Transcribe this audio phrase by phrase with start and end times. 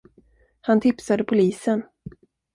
[0.61, 1.83] Han tipsade polisen.